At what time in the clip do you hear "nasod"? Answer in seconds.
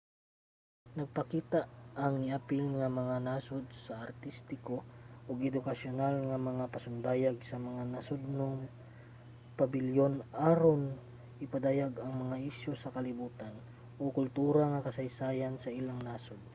3.27-3.65, 16.07-16.41